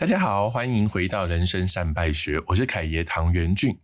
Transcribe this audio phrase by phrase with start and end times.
[0.00, 3.78] 大家好，欢迎回到人生善败学，我是凯爷唐元俊。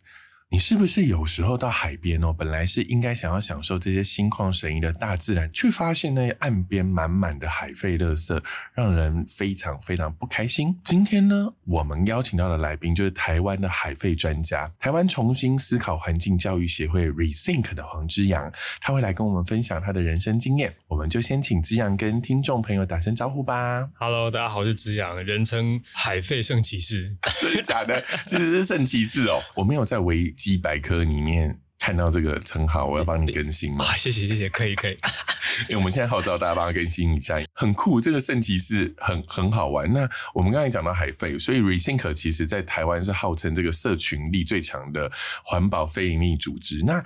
[0.49, 8.41] 你是不是有时候到海边哦，本来是应该想要享受这些心旷神怡的大自然，却发现那岸边满满的海废垃圾，
[8.73, 10.79] 让人非常非常不开心。
[10.85, 20.73] 今天呢，我们邀请到的来宾就是台湾的海废专家，台湾重新思考环境教育协会 Rethink 的黄之阳，他会来跟我们分享他的人生经验。
[20.87, 23.91] 我们就先请之阳跟听众朋友打声招呼吧。
[23.99, 28.01] Hello，大家好，我是之阳，人称海废圣骑士， 真的假的？
[28.25, 33.85] 其实是圣骑士哦，我没有在维基百科里面看到这个称号，我要帮你更新吗？
[33.89, 34.97] 啊，谢谢谢谢，可以可以，
[35.69, 38.01] 因为我们现在号召大家帮他更新一下，很酷。
[38.01, 39.93] 这个圣骑士很很好玩。
[39.93, 45.11] 那我们刚才讲到海废，所以 Rethink 其实在台湾是号称这个社群力最强的
[45.45, 46.83] 环保非营利组织。
[46.85, 47.03] 那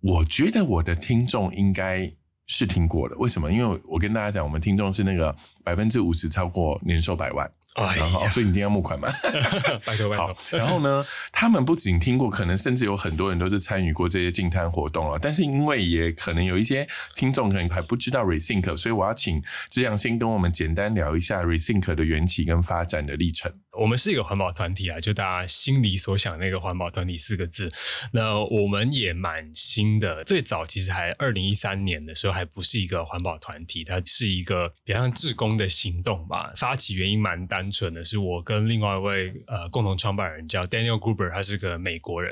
[0.00, 2.12] 我觉得我的听众应该
[2.46, 3.50] 是听过的，为什么？
[3.50, 7.50] 因为我跟大家讲，我们听众是那个百分之五十超过年收百万。
[7.74, 9.08] 然后，所以你一定要募款嘛？
[9.84, 10.36] 拜托拜托。
[10.50, 15.18] 然后呢，他们不仅听过，可能甚至有很多人都是参与过这些净滩活动了。
[15.18, 23.50] 但是因为也可能有一些听众可能还不知道 Rethink，所以我要请志阳先跟我们简单聊一下 Rethink 的缘起跟发展的历程。
[23.78, 27.72] 我们是一个环保团体啊，就大家心里所想那个环保团体四个字。
[28.12, 36.52] 那我们也蛮新的，最早其实还二零一三年的时候还不是一个环保团体，它是一个比较像志工的行动吧。
[36.54, 42.30] 发起原因蛮单纯的，是我跟另外一位呃共同创办人叫 Daniel Gruber，他是个美国人，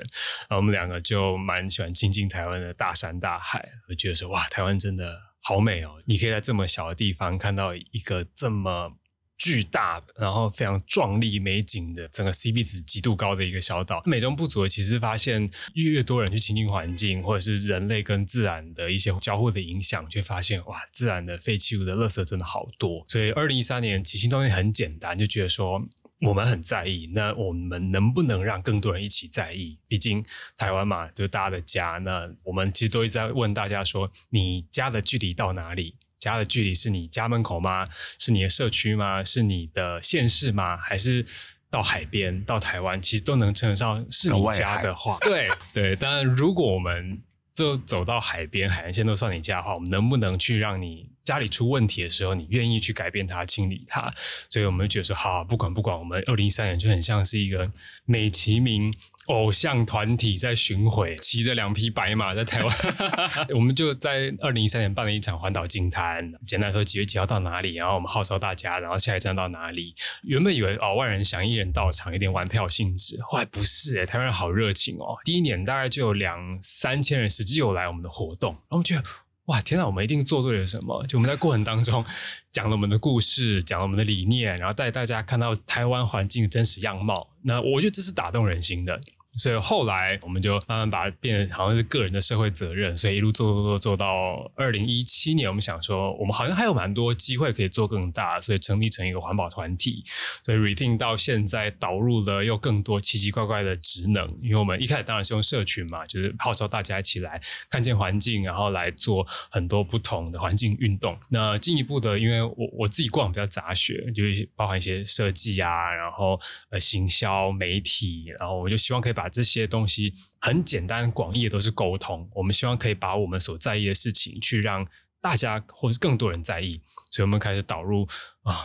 [0.48, 6.02] 然后我们两个就蛮喜欢亲近台湾的大山大海，我觉得说哇，台湾真的好美哦！
[6.05, 8.92] 你可以在这么小的地方看到一个这么。
[9.41, 23.02] 巨大，然后非常壮丽美景的整个 CP 值极度高的一个小岛，美中不足的，其实发现越越多人去亲近环境，或者是人类跟自然的一些交互的影响，却发现哇，自然的废弃物的垃圾真的好多。
[23.08, 25.89] 所以二零一三年起心动念很简单，就觉得说
[26.20, 29.79] 我们很在意，那我们能不能让更多人一起在意？
[29.89, 30.23] 毕竟
[30.58, 31.98] 台湾嘛，就是大家的家。
[32.05, 35.96] 那我们其实都一直在问大家说，你家的距离到哪里？
[36.20, 37.85] 家的距离是你家门口吗？
[38.19, 39.25] 是你的社区吗？
[39.25, 40.77] 是你的县市吗？
[40.77, 41.25] 还是
[41.70, 45.19] 到海边、到台湾，其实都能称得上是你家的话。
[45.23, 47.23] 对对，当然，如果我们
[47.55, 54.13] 就走到海边、海岸线都算你家的话，我们能不能去让你家里出问题的时候，你愿意去改变它、清理它？
[54.51, 57.70] 所以我们就觉得说，好，不管不管，我们二零一三年就很像是一个
[58.05, 58.95] 美其名。
[59.30, 62.77] 偶像团体在巡回，骑着两匹白马在台湾。
[63.55, 66.33] 我们就在二零一三年办了一场环岛净滩。
[66.45, 69.95] 简单说，几月几号到哪里，然后我们号召大家，然后下一站到哪里。
[70.23, 73.18] 原本以为哦，万人响，一人到场，有点玩票性质。
[73.23, 75.17] 后来不是诶，台湾人好热情哦。
[75.24, 79.05] 第一年大概就有两三千人实际有来我们的活动，然后我们觉得
[79.47, 81.07] 哇，天哪，我们一定做对了什么。
[81.07, 82.05] 就我们在过程当中
[82.52, 87.30] 讲了我们的故事，讲了我们的理念，然后带大家看到台湾环境的真实样貌。
[87.42, 89.01] 那我觉得这是打动人心的。
[89.36, 100.02] 所以后来我们就慢慢把它变成好像是个人的社会责任，所以一路做做做做到二零一七年，我们想说我们好像还有蛮多机会可以做更大，所以成立成一个环保团体。
[100.45, 111.17] 所以 Rethink 到现在导入了又更多奇奇怪怪的职能，因为我们一开始当然是用社群嘛，就是号召大家一起来看见环境，然后来做很多不同的环境运动。
[111.29, 116.39] 那进一步的，因为我我自己逛比较杂学，就是包含一些设计啊，然后
[116.70, 122.27] 呃行销媒体，然后我就希望可以把把这些东西很简单广义的都是沟通。
[122.33, 124.86] 我们希望可以把我们所在意的事情，去让
[125.20, 128.09] 大家或是更多人在意，所以我们开始导入
[128.44, 128.56] 啊。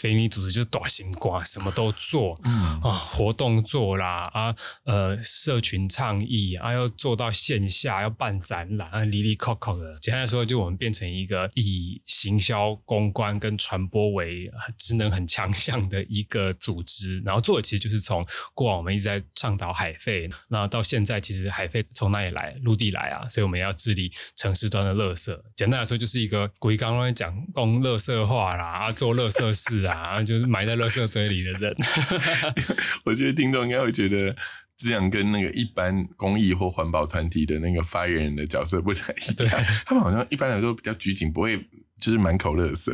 [0.00, 2.34] 非你组织就是大型瓜，什么都做，
[2.82, 9.94] 啊，活动做啦，啊，呃，社群倡议啊，要做到线下，要办展览啊，里里扣扣的。
[10.00, 17.20] 简单来说，就我们变成一个以行销、公关跟传播为职能很强项的一个组织。
[17.20, 18.24] 然后做的其实就是从
[18.54, 22.54] 过往我们一直在倡导海废，那到现在其实海废从哪里来？
[22.62, 25.38] 陆地来啊，所以我们要治理城市端的垃圾。
[25.54, 29.83] 简单来说，就是一个鬼刚刚讲公垃圾化啦，啊，做垃圾事。
[29.84, 31.74] 是啊，就是埋在垃圾堆里的人。
[33.04, 34.34] 我觉得听众应该会觉得，
[34.76, 39.64] 这样跟那个一般公益或环保团体的那个发言人的角色不太一样。
[39.86, 41.56] 他们好像一般来说比较拘谨，不会
[42.00, 42.90] 就是满口垃圾。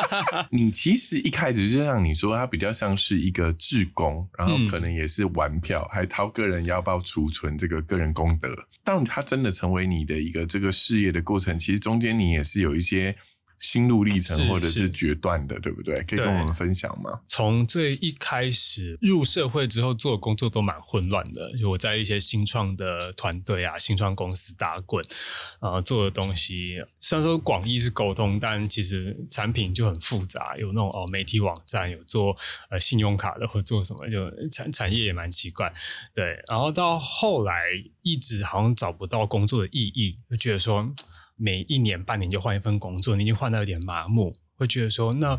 [0.50, 8.48] 你其实一开始就像你说，他比较像是一个志工，然后可能也是玩票，还掏个人腰包储存这个个人功德。
[8.84, 13.16] 当他真的成为你的一个这个事业的过程，其实中间你也是有一些。
[13.64, 16.02] 心路历程或者是是决断的，对不对？
[16.02, 17.22] 可以跟我们分享吗？
[17.28, 25.02] 从最一开始入社会之后做的工作都蛮混乱的，就我在一些新创的团队啊、新创公司打滚，
[25.60, 32.36] 呃，做的东西虽然说广义是沟通，但其实产品就很复杂，有那种哦媒体网站，有做
[32.68, 35.72] 呃信用卡的，或做什么，就产产业也蛮奇怪，
[36.14, 36.24] 对。
[36.50, 37.62] 然后到后来
[38.02, 40.94] 一直好像找不到工作的意义，就觉得说
[41.36, 45.36] 每一年半年就换一份工作，你已经换到有点麻木，会觉得说那。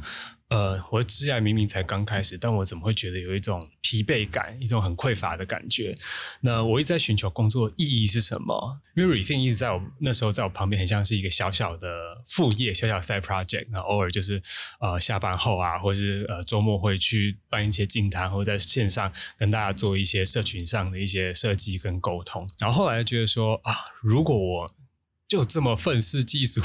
[0.48, 5.98] 呃，我的职业明明才刚开始，但我怎么会觉得有一种疲惫感，一种很匮乏的感觉？
[6.42, 8.80] 那我一直在寻求工作的意义是什么？
[8.96, 11.90] 因为 Rethink 一直在我那时候在我旁边，很像是一个小小的
[12.28, 13.66] 副业，小小 side project。
[13.72, 14.40] 那偶尔就是
[14.80, 22.48] 呃下班后啊，或是呃周末会去办一些静谈，或者在线上跟大家做一些社群上的一些设计跟沟通。
[22.60, 24.72] 然后后来觉得说啊，如果我
[25.28, 26.62] 就这么愤世嫉俗，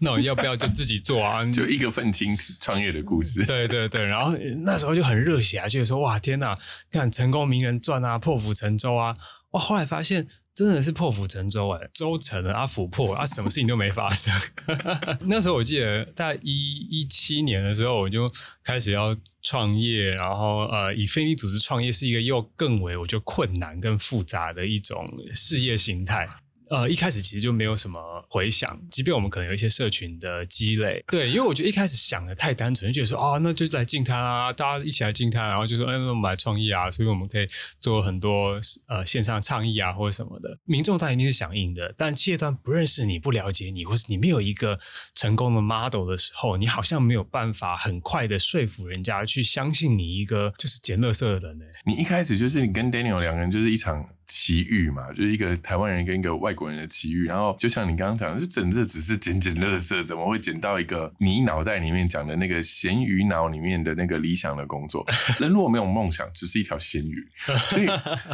[0.00, 1.44] 那我要不要就自己做啊？
[1.52, 3.44] 就一个愤青创业的故事。
[3.46, 6.58] 对对对，然后那时候就很热血啊，觉得说哇天哪，
[6.90, 9.14] 看成功名人传啊，破釜沉舟啊，
[9.52, 9.60] 哇！
[9.60, 14.34] 后来发现真的是破釜沉舟哎，舟沉了啊，釜破啊，什么事情都没发生。
[15.22, 18.28] 那时候我记得大概一一七年的时候，我就
[18.64, 26.28] 开始要创业，然后呃，以非营利组织创业是一个又更为我觉得困难、跟复杂的一种事业形态。
[26.70, 37.46] 呃，一开始其实就没有什么回响，即便我们可能有一些社群的积累，对，因为我觉得一开始想的太单纯，就觉得说啊，那就来进摊啊，大家一起来进摊，然后就说，哎，那我们来创业啊，所以我们可以
[37.80, 44.78] 做很多呃线上倡议啊或者什么的，民众他一定是响应的，但企业端不认识你，不了解你，或是你没有一个
[45.16, 57.26] 成功的 model 的时候，你好像没有办法很快的说服人家去相信你一个就是捡垃圾的人呢、你一开始就是你跟 Daniel 两个人就是一场奇遇嘛，就是一个台湾人跟一个外国人的奇遇。
[57.26, 65.04] 然后就像你刚刚讲，就整这只是捡捡垃圾，怎么会捡到一个你脑袋里面讲的那个咸鱼脑里面的那个理想的工作？
[65.40, 67.28] 人如果没有梦想，只是一条咸鱼。
[67.56, 67.88] 所以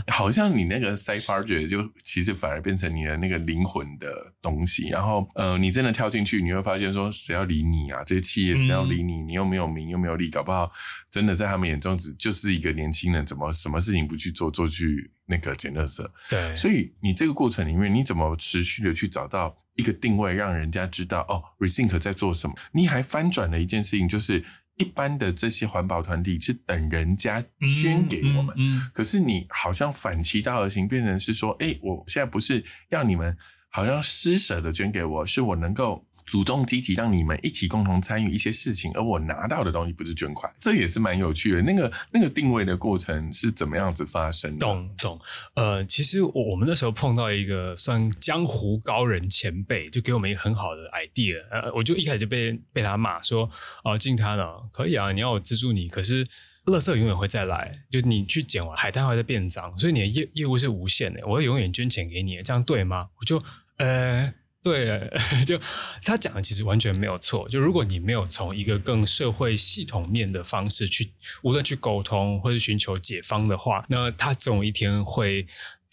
[0.08, 4.88] 好像你那个 side project 就其实反而变成你的那个灵魂的东西。
[4.90, 8.02] 然后呃，你真的跳进去，你会发现说，谁要理你啊？
[8.04, 9.22] 这些企业谁要理你？
[9.22, 10.70] 你又没有名，又没有利，搞不好
[11.10, 16.06] 真的在他们眼中只就是一个年轻人，怎么什么事情不去做，做去那个捡垃圾？
[16.28, 22.54] 对，所以你这个过程里面，你怎么持续的去找到一个定位，让人家知道哦，Rethink 在做什么？
[22.72, 24.44] 你还翻转了一件事情，就是
[24.76, 27.42] 一般的这些环保团体是等人家
[27.82, 33.34] 捐给我们，嗯嗯可是你好像反其道而行，变成是说，哎，我现在不是要你们
[33.70, 36.05] 好像施舍的捐给我，是我能够。
[36.26, 41.62] 主动积极，让你们一起共同参与一些事情，而我拿到的东西不是捐款，这也是蛮有趣的。
[41.62, 44.58] 那个那个定位的过程是怎么样子发生的？
[44.58, 45.20] 懂懂，
[45.54, 53.48] 呃，其实我我们那时候碰到一个算江湖高人前辈，就给我们一个很好的 idea，呃，我就一开始就被被他骂说，
[53.84, 56.26] 哦、进他呢可以啊，你要我资助你，可是。
[56.66, 61.24] 垃圾永远会再来，就你去捡完，海滩还会再变脏，所以你的业业务是无限的。
[61.24, 63.08] 我会永远捐钱给你，这样对吗？
[63.20, 63.40] 我就
[63.76, 64.34] 呃，
[64.66, 65.08] 对，
[65.46, 65.56] 就
[66.02, 67.48] 他讲的其实完全没有错。
[67.48, 71.12] 就如果你没有从一个更社会系统面的方式去，
[71.44, 75.46] 无论去沟通或者寻求解方的话，那他总有一天会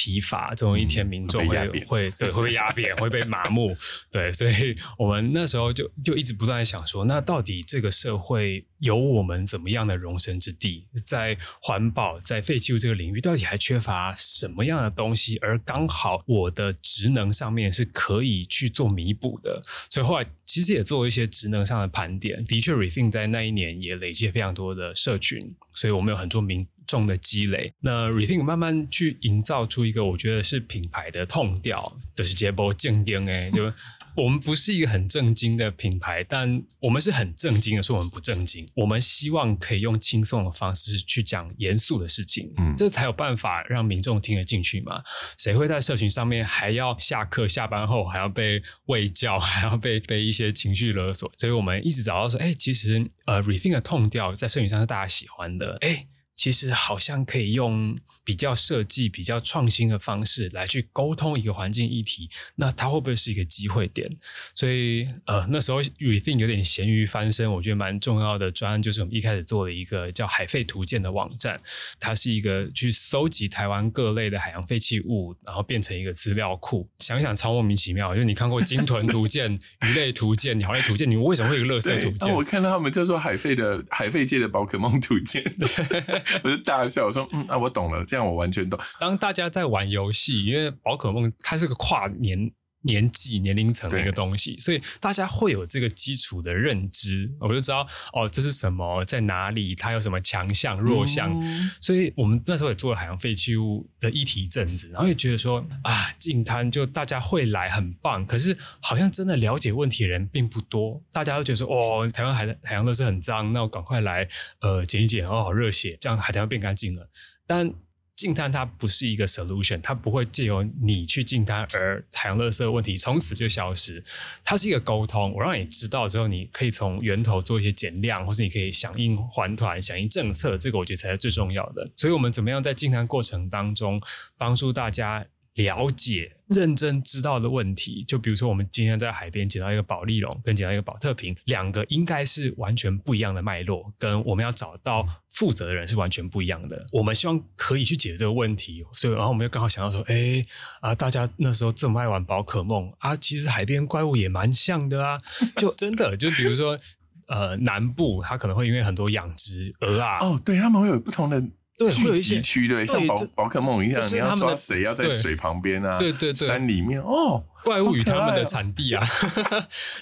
[0.04, 3.74] 疲乏，总有一天民众会、会对会被压扁，会被麻木。
[4.12, 10.86] 对，所以我们那时候就就一直不断在想说，那到底这个社会有我们怎么样的容身之地？
[11.06, 15.38] 在环保、在废弃物这个领域，到底还缺乏什么样的东西？
[15.38, 19.62] 而刚好我的职能上面是可以去做弥补的。
[19.90, 22.44] 所以后来其实也做了一些职能上的盘点。
[22.44, 27.74] 的确，Rethink 在那一年也累积了非常多的社群，所以我们有很多民众的积累。
[27.80, 33.72] 那 Rethink 慢慢去营造出一个我觉得是品牌的痛调，就是节波正经哎， 就
[34.16, 38.64] 我们不是一个很正经的品牌，但我们是很正经的，说我们不正经。
[38.76, 45.02] 我们希望可以用轻松的方式去讲严肃的事情，嗯这才有办法让民众听得进去嘛。
[45.40, 51.32] 谁会在社群上面还要下课、下班后还要被喂教， 还要被被一些情绪勒索？
[51.36, 56.06] 所以我们一直找到说，哎，其实呃，Rethink 的痛调在社群上是大家喜欢的，哎。
[56.36, 64.10] 其实好像可以用比较设计、比较创新的方式来去沟通一个环境议题，那它会不会是一个机会点？
[64.56, 71.60] 所以呃，那时候 Rethink 有点咸鱼翻身，我觉得蛮重要的专案就是我们一开始做了一个叫海废图鉴的网站，
[72.00, 76.88] 它是一个去搜集台湾各类的海洋废弃物，然后变成一个资料库。
[77.00, 82.34] 想想超莫名其妙，就是你看过鲸豚图鉴、鱼类图鉴、鸟类图鉴，你为什么会有一个垃圾图鉴？
[82.34, 85.44] 我看到他们叫做海废的海废界的宝可梦图鉴，
[86.44, 88.80] 我就大笑我说：“嗯啊，我懂了，这样我完全懂。
[89.00, 92.52] 当大家在玩游戏，因为宝可梦它是个跨年
[92.84, 101.34] 年纪、年龄层的一个东西，所以大家会有这个基础的认知，我就知道哦，这是什么，在哪里，它有什么强项、弱项。
[101.82, 111.02] 所以我们那时候也做了海洋废弃物的议题一阵子，然后也觉得说啊，净滩就大家会来很棒，可是好像真的了解问题的人并不多。
[111.12, 114.28] 大家都觉得说哦，台湾海海洋都是很脏，那我赶快来
[114.60, 117.10] 呃捡一捡，哦，好热血，这样海滩变干净了。
[117.48, 117.74] 但
[118.16, 124.04] 净滩它不是一个 solution，它不会借由你去净滩而海洋垃圾问题从此就消失。
[124.44, 131.90] 它是一个沟通，我让你知道之后，你可以从源头做一些减量，或是你可以响应环团、响应政策，这个我觉得才是最重要的。
[131.96, 134.02] 所以，我们怎么样在净滩过程当中
[134.38, 135.26] 帮助大家？
[135.56, 146.84] 了解、认真知道的问题，就比如说，我们今天在海边捡到一个宝丽龙，跟捡到一个宝特瓶，两个应该是完全不一样的脉络，跟我们要找到负责的人是完全不一样的。
[146.92, 150.44] 我们希望可以去解决这个问题，所以，然后我们就刚好想到说，哎
[150.82, 155.18] 啊，大家那时候这么爱玩宝可梦啊，其实海边怪物也蛮像的啊，
[155.58, 156.80] 就 真的，就比如说，
[157.28, 161.44] 呃，南部它可能会因为很多养殖鹅啊，哦，对他们会有不同的。
[161.78, 165.98] 对，聚集区对，像宝宝可梦一样，你要抓谁要在水旁边啊？
[165.98, 169.04] 对对对，山里面哦， 怪物与他们的产地啊，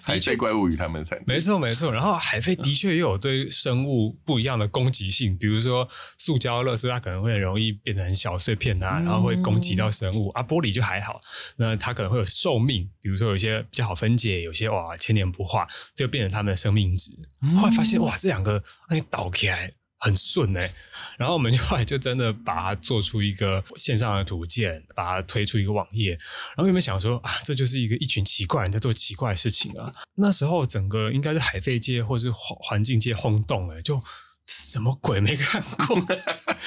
[0.03, 1.89] 海飞怪物与他们的产地，没错没错。
[1.91, 5.87] 然后海飞的确也有对生物不一样的攻击性，比如说
[6.17, 10.43] 塑胶乐圾，它可能会很容易变得很小碎片啊，然后会攻击到生物啊。
[10.43, 11.21] 玻璃就还好，
[11.55, 17.11] 那它可能会有寿命，比如说有些比较好分解，有些哇千年不化，就变成它们的生命值。
[17.55, 19.71] 后来发现哇，这两个那倒起来。
[20.01, 20.73] 很顺哎，
[21.17, 26.11] 然后我们后来就真的把它做出一个线上的图鉴， 把它推出一个网页。
[26.11, 29.91] 然后有没有想说啊，这就是一个一群奇怪人在做奇怪的事情啊？
[30.15, 34.01] 那时候整个应该是海废界或是环境界轰动哎，就
[34.47, 35.95] 什么鬼没看过？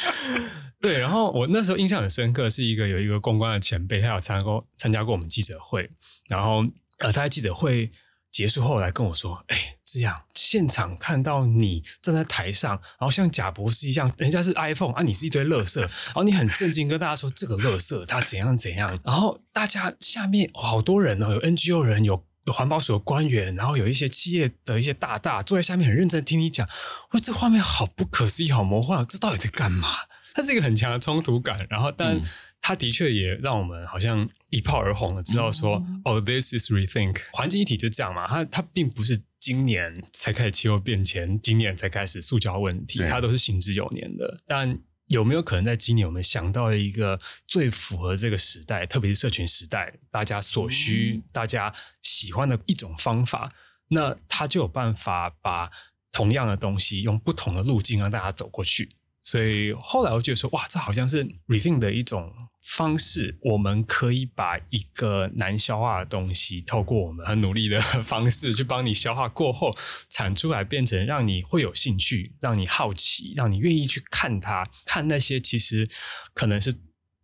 [0.80, 5.90] 对，然后我那时候印象很深刻，是一个有一个公关的前辈，他有参过参加过我们记者会，
[6.28, 6.64] 然后
[6.98, 7.90] 呃，他在记者会。
[8.34, 26.68] 结束后来跟我说：“哎，这样现场看到你站在台上，然后像贾博士一样，人家是 iPhone 啊，你是一堆垃圾，然后你很震惊跟大家说这个垃圾它怎样怎样，然后大家下面好多人哦，有 NGO 人，有有环保署的官员，然后有一些企业的一些大大坐在下面很认真听你讲，
[27.12, 29.88] 我这画面好不可思议，好魔幻，这到底在干嘛？
[30.34, 32.20] 它是一个很强的冲突感，然后但。”
[32.66, 38.26] 它的确也让我们好像一炮而红了，知道说哦，this is rethink 环境一体就这样嘛。
[38.28, 44.38] 它它并不是今年才开始气候变迁，今年才开始塑胶问题，它都是行之有年的。
[44.46, 53.52] 但有没有可能在今年我们想到一个最符合这个时代，特别是社群时代，大家所需、大家喜欢的一种方法？
[53.88, 55.70] 那它就有办法把
[56.10, 58.88] 同样的东西用不同的路径让大家走过去。
[59.22, 62.32] 所以后来我觉得说，哇，这好像是 rethink 的一种
[62.64, 63.38] 方式。
[63.42, 69.72] 我们可以把一个难消化的东西，透过我们很努力的方式去帮你消化过后，
[70.10, 75.88] 产出来变成让你会有兴趣、让你好奇、让你愿意去看它，看那些其实
[76.32, 76.74] 可能是。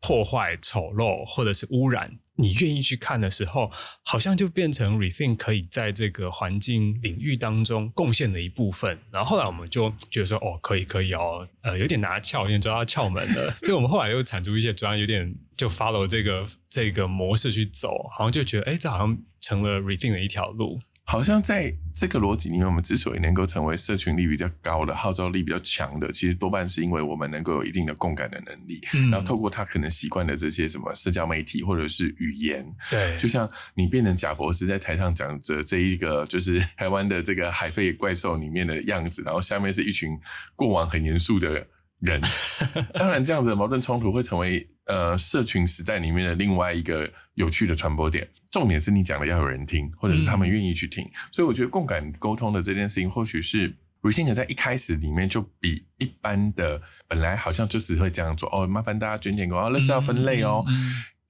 [0.00, 3.71] 破坏、丑陋或者是污染，你愿意去看的时候，
[4.02, 8.99] 好像就变成 Refin 可以在这个环境领域当中贡献的一部分。
[9.12, 13.54] 然后后来我们就觉得说，哦，可以，可以哦，呃，有点拿窍，有点抓到窍门了。
[13.62, 20.80] 所以我们后来又产出一些专，有点就 follow 这个这个模式去走，好像就觉得，哎，这好像成了 Refin 的一条路。
[21.11, 28.81] 好像在这个逻辑里面，我们之所以能够成为社群力比较高的、号召力比较强的，其实多半是因为我们能够有一定的共感的能力。
[29.11, 40.17] 然后透过他可能习惯的这些什么社交媒体或者是语言，对，就像你变成贾博士在台上讲着这一个就是台湾的这个海飞怪兽里面的样子，然后下面是一群
[40.55, 41.67] 过往很严肃的
[42.00, 42.21] 人。
[42.95, 44.69] 当然，这样子的矛盾冲突会成为。
[44.87, 51.09] 呃，社群时代里面的另外一个有趣的传播点，重点是你讲的要有人听，或者是他们愿意去听。
[51.30, 53.69] 所以我觉得共感沟通的这件事情，或许是
[54.00, 60.64] r e c i n 在一开始里面就比一般的本来好像就是会这样做哦，麻烦大家捐点给哦，那是要分类哦，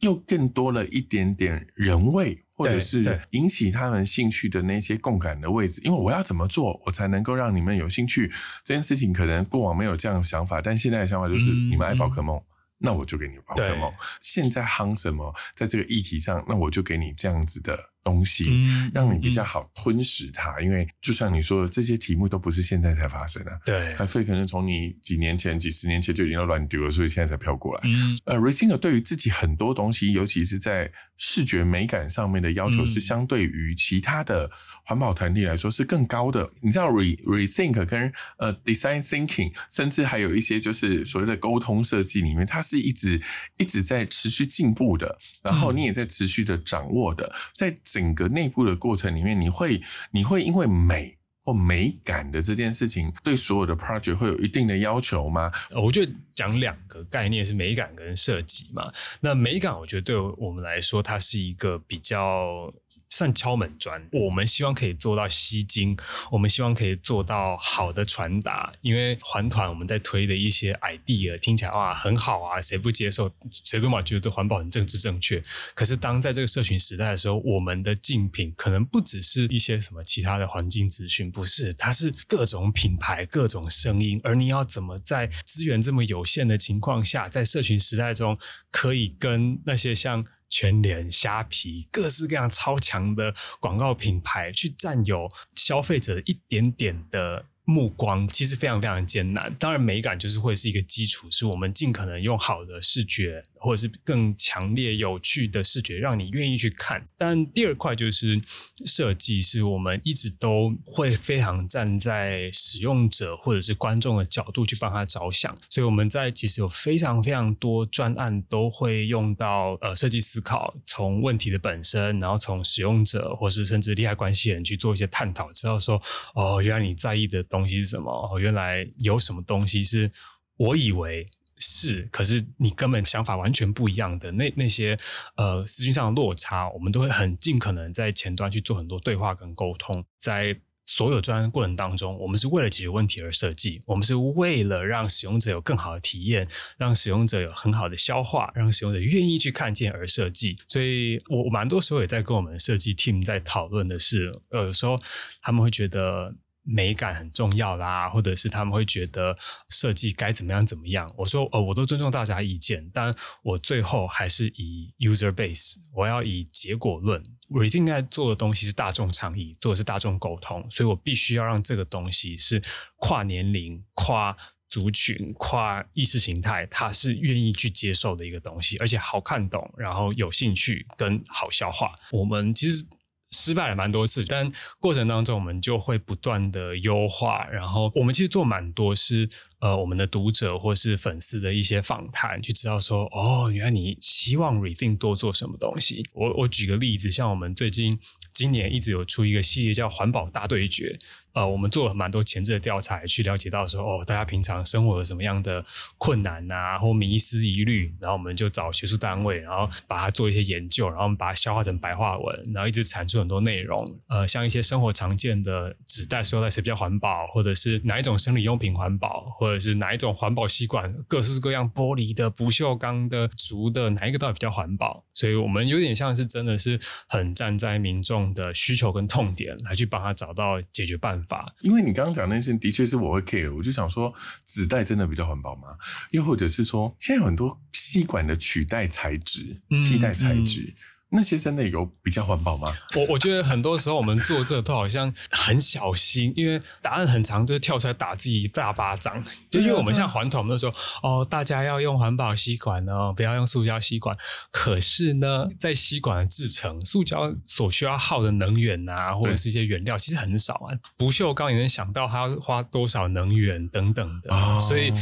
[0.00, 5.80] 又更多了一点点人味，或者是引起他们兴趣的那些共感的位置。
[5.84, 8.32] 因为我要怎么做，我才能够让你们有兴趣？
[8.64, 12.40] 这件事情可能过往没有这样的想法，但现在的想法就是你们爱宝可梦。
[12.82, 13.92] 那我就给你宝可梦。
[14.22, 20.60] 现在夯什么，在这个议题上，那我就给你这样子的东西，嗯让你比较好吞噬它。
[20.60, 27.80] 因为就像你说的，这些题目都不是现在才发生啊，对，还费可能从你几年前、几十年前就已经要乱丢了，所以现在才飘过来。
[27.84, 34.50] 嗯呃 r a c i n g 对于自己很多东西，尤其是在视觉美感上面的要求，嗯是相对于其他的
[34.84, 36.50] 环保团体来说是更高的。
[36.60, 43.20] 你知道 Re Rethink 跟呃 Design Thinking，甚至还有一些就是所谓的沟通设计里面，它是一直
[43.58, 49.80] 一直在持续进步的，然后嗯你也在持续的掌握的，在整个内部的过程里面，你会
[50.12, 51.16] 你会因为美。
[51.42, 55.50] 或美感的这件事情，对所有的 project 会有一定的要求吗？
[55.70, 58.92] 我觉得讲两个概念是美感跟设计嘛。
[59.22, 62.70] 那美感，我觉得对我们来说，它是一个比较
[63.10, 64.08] 算敲门砖。
[64.12, 65.96] 我们希望可以做到吸睛，
[66.30, 68.72] 我们希望可以做到好的传达。
[68.80, 73.30] 因为环团我们在推的一些 idea 听起来哇很好啊，谁不接受？
[73.64, 75.42] 谁都嘛觉得环保很政治正确。
[75.74, 84.20] 可是当在这个社群时代的时候，我们的竞品可能不只是一些什么其他的环境资讯，不是，它是各种品牌、各种声音。
[84.22, 88.38] 而你要怎么在资源这么有限的情况下，在社群时代中，
[88.70, 99.54] 可以跟那些像全脸、虾皮各式各样超强的广告品牌去占有消费者一点点的目光，其实非常非常艰难。
[99.54, 107.02] 当然，美感就是会是一个基础，是我们尽可能用好的视觉，或者是更强烈、有趣的视觉，让你愿意去看。
[107.18, 108.40] 但第二块就是
[108.86, 126.00] 设计，是我们一直都会非常站在使用者或者是观众的角度去帮他着想，所以我们在其实有非常非常多专案都会用到呃设计思考，从问题的本身，然后从使用者或是甚至利害关系人去做一些探讨，知道说
[126.34, 130.10] 哦，原来你在意的东西是什么，哦，原来有什么东西是
[130.56, 131.28] 我以为。
[131.60, 134.98] 是，可是你根本想法完全不一样的那那些
[135.36, 146.44] 呃资讯上的落差，我们都会很尽可能在前端去做很多对话跟沟通，在所有专案过程当中，我们是为了解决问题而设计，我们是为了让使用者有更好的体验，
[146.78, 150.56] 让使用者有很好的消化，让使用者愿意去看见而设计。
[150.66, 154.98] 所以我我蛮多时候也在跟我们设计 team 在讨论的是，呃有时候
[155.42, 156.34] 他们会觉得。
[156.62, 159.36] 美感很重要啦，或者是他们会觉得
[159.70, 161.10] 设计该怎么样怎么样。
[161.16, 163.12] 我说，呃，我都尊重大家意见，但
[163.42, 167.22] 我最后还是以 user base，我要以结果论。
[167.48, 172.62] 我一定在做的东西是大众倡议，做的是大众沟通，所以我必须要让这个东西是
[172.96, 174.36] 跨年龄、跨
[174.68, 181.94] 族群、跨意识形态，他是愿意去接受的一个东西，而且好看懂，然后有兴趣跟好消化。
[182.12, 182.86] 我们其实。
[183.30, 189.28] 失败了蛮多次，但过程当中我们就会不断的优化，然后我们其实做蛮多是
[189.60, 196.04] 呃我们的读者或是粉丝的一些访谈，去知道说哦，原来你希望 Rethink 多做什么东西。
[196.12, 197.98] 我我举个例子，像我们最近
[198.32, 200.98] 今年一直有出一个系列叫环保大对决，
[201.32, 205.64] 呃，我们做了蛮多前置的调查，去了解到说哦，大家平常生活有什么样的
[205.98, 213.98] 困难啊，或迷思疑虑，然后我们就找学术单位，然后把它做一些研究，然后我们把它消化成白话文，然后一直产出很多内容。
[214.08, 225.04] 呃，像一些生活常见的纸袋、塑料袋谁比较环保，或者是哪一种生理用品环保，或者是哪一种环保吸管，各式各样玻璃的、不锈钢的、竹的，哪一个到底比较环保？
[225.12, 231.19] 所以我们有点像是真的是很站在民众的需求跟痛点来去帮他找到解决办法。
[231.60, 234.12] 因为你刚刚讲那件事，的确是我会 care，我就想说，
[234.46, 235.68] 纸袋真的比较环保吗？
[236.10, 240.74] 又或者是说，现在有很多吸管的取代材质、嗯替代材质，
[241.12, 242.72] 那些真的有比较环保吗？
[242.96, 249.22] 我我觉得很多时候我们做这都好像很小心，因为答案很长，就是跳出来打自己一大巴掌。
[249.50, 254.16] 就因为我们像环团，我们都说哦，大家要用环保吸管哦，不要用塑胶吸管。
[254.50, 260.78] 可是呢，在吸管的制成，塑胶所需要耗的能源啊，或者是一些原料，其实很少啊。
[260.96, 264.92] 不锈钢也能想到它要花多少能源等等的，哦所以。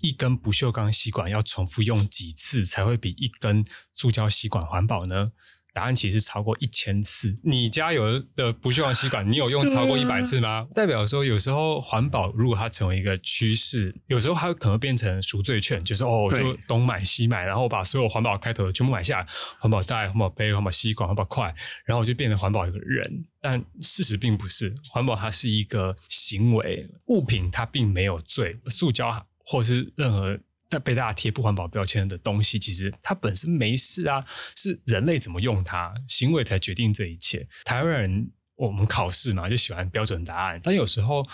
[0.00, 3.64] 一根不锈钢吸管要重复用几次才会比一根
[3.96, 5.32] 塑胶吸管环保呢？
[5.78, 7.38] 答案其实超过一千次。
[7.44, 10.66] 你家有的不锈钢吸管，你有用超过一百次吗？
[10.74, 19.26] 代表说，有时候环保如果它成为一个趋势，有时候它可能变成赎罪券，就是哦，我就对东买西买，然后我把所有环保开头的全部买下来，
[19.60, 21.44] 环保袋、环保杯、环保吸管、环保筷，
[21.84, 23.24] 然后我就变成环保一个人。
[23.40, 30.36] 但事实并不是，环保它是一个行为，物品它并没有罪，塑胶或是任何。
[30.68, 34.24] 但被大家贴不环保标签的东西，其实它本身没事啊，
[34.56, 37.48] 是人类怎么用它，行为才决定这一切。
[37.64, 41.26] 台湾人我们考试嘛，就喜欢标准答案，但有时候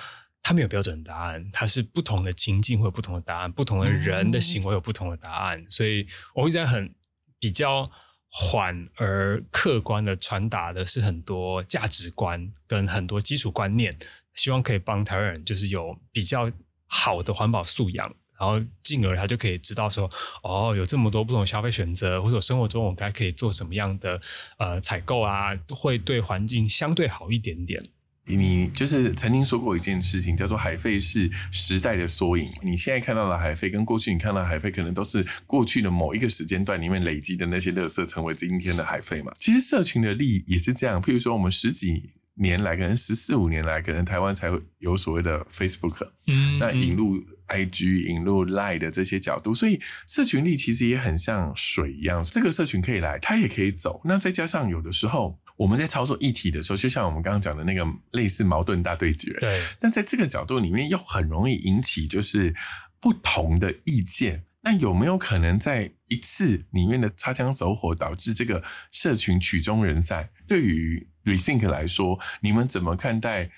[0.42, 6.94] 它没有标准答案，它是不同的情境会有不同的答案，不同的人的行为有不同的答案，所以我一直在很
[7.40, 7.90] 比较
[8.28, 13.92] 缓而客观的传达的是很多价值观跟很多基础观念，
[14.34, 16.52] 希望可以帮台湾人就是有比较
[16.86, 18.16] 好的环保素养。
[18.44, 20.10] 然后进而他就可以知道说，
[20.42, 24.20] 哦，有这么多不同消费选择，或者生活中我该可以做什么样的
[24.58, 27.82] 呃采购啊，会对环境相对好一点点。
[28.26, 32.50] 你就是曾经说过一件事情，叫做海费是时代的缩影。
[32.62, 39.32] 你现在看到的海费，跟过去你看到海费，可能都是过去的某一个时间段里面累积的那些垃圾，成为今天的海费嘛。
[39.38, 42.10] 其实社群的利益也是这样，譬如说我们十几。
[42.36, 54.00] 年来，可能十四五年来，可能台湾才会有所谓的 Facebook，嗯，那引入 IG、引入 Line 的这些角度，所以社群力其实也很像水一样，这个社群可以来，它也可以走。
[54.04, 59.62] 那再加上有的时候我们在操作议题的时候，就像我们刚刚讲的那个类似矛盾大对决，对。
[59.78, 62.54] 但在这个角度里面，又很容易引起就是
[62.98, 64.44] 不同的意见。
[64.62, 70.30] 那有没有可能在一次里面的擦枪走火，导致这个社群曲终人散？
[70.48, 73.50] 对于 Rethink 来说，你们怎么看待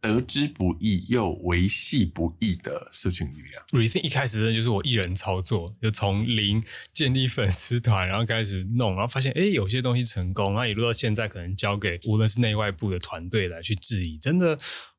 [0.00, 14.18] 得之不易又维系不易的社群力量？Rethink 一开始真的就是我一人操作，就从零建立粉丝团，然后开始弄，然后发现哎，有些东西成功，然后一路到现在，可能交给无论是内外部的团队来去质疑。
[14.18, 14.58] 真的，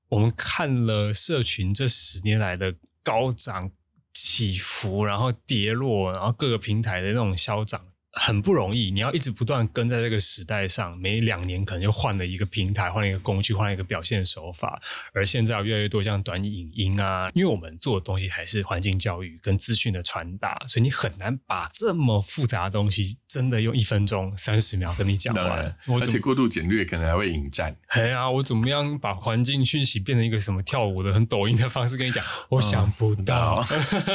[0.09, 2.73] 我们看了社群这十年来的
[3.03, 3.69] 高涨
[4.13, 7.85] 起伏，然后跌落，然后各个平台的那种消涨。
[8.17, 14.81] 很不容易，你要一直不断跟在这个时代上，每两年可能就换了一个平台，换了一个工具，换了一个表现手法。
[15.13, 25.77] 而现在越来越多像短影音啊，因为我们做的东西还是环境教育跟资讯的传达，所以你很难把这么复杂的东西真的用一分钟、三十秒跟你讲完。
[25.87, 27.75] 而且过度简略可能还会引战。
[27.89, 32.23] 哎呀，我怎么样把环境讯息变成一个什么跳舞的、很抖音的方式跟你讲？
[32.47, 33.61] 我想不到。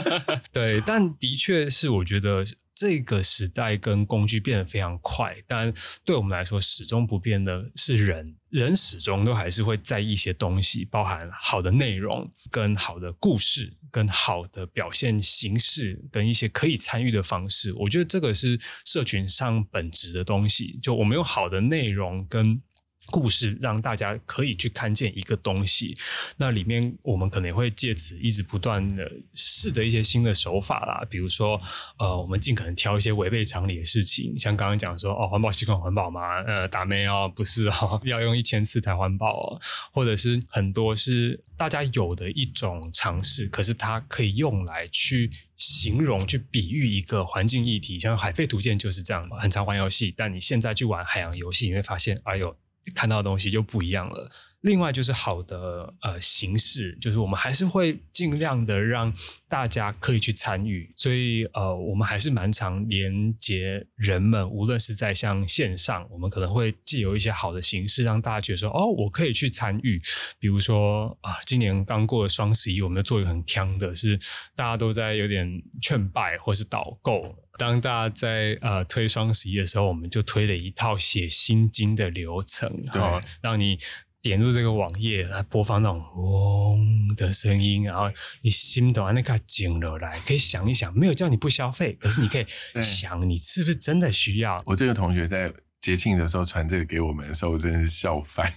[0.53, 2.43] 对，但的确是我觉得。
[2.81, 5.71] 这个时代跟工具变得非常快，但
[6.03, 17.71] 对我们来说始终不变的是人，人始终都还是会在意一些东西，包含好的内容、跟好的故事、跟好的表现形式、跟一些可以参与的方式。
[17.75, 22.63] 我觉得这个是社群上本质的东西，就我们用好的内容跟。
[23.11, 25.95] 故事让大家可以去看见一个东西，
[26.37, 31.61] 那里面我们可能会借此一直不断的试着一些新的手法啦，比如说，
[31.99, 36.43] 呃，我们尽可能挑一些违背常理的事情，像刚刚讲说，哦，环保习惯环保嘛？
[36.47, 39.61] 呃，打妹哦，不是哦， 要用一千次才环保哦，
[39.93, 52.57] 或者是很多是大家有的一种尝试，可是它可以用来去形容、去比喻一个环境议题，像海废图鉴就是这样，很常玩游戏，但你现在去玩海洋游戏，你会发现，哎呦。
[52.95, 54.31] 看到的东西就不一样了。
[54.63, 59.11] 另外就是好的呃形式，就是我们还是会尽量的让
[59.49, 69.99] 大家可以去参与，所以呃我们还是蛮常连接人们，无论是在像线上，我们可能会借由一些好的形式，让大家觉得说哦，我可以去参与。
[70.39, 74.19] 比如说啊，今年刚过了双十一，我们做一个很强的是，
[74.55, 77.35] 大家都在有点劝败或是导购。
[77.61, 83.79] 当大家在呃推双十一的时候，我们就推了一套写心经的流程，后让你
[84.23, 92.47] 点入这个网页来播放那种嗡的声音，然后你心都那个静了来，可以想一想，没有叫你不消费，可是你可以
[92.83, 94.63] 想，你是不是真的需要？
[94.65, 98.51] 我这个同学在节庆的时候传这个给我们的时候，我真的是笑翻。